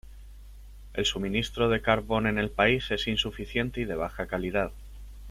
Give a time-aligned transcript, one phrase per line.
[0.95, 4.71] El suministro de carbón en el país es insuficiente y de baja calidad.